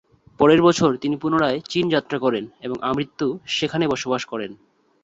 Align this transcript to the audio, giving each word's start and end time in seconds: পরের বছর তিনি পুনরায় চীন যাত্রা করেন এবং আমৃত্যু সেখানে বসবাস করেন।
পরের 0.39 0.61
বছর 0.61 0.89
তিনি 0.95 1.15
পুনরায় 1.17 1.59
চীন 1.69 1.85
যাত্রা 1.89 2.17
করেন 2.19 2.45
এবং 2.61 2.77
আমৃত্যু 2.81 3.27
সেখানে 3.47 3.85
বসবাস 3.87 4.21
করেন। 4.25 4.51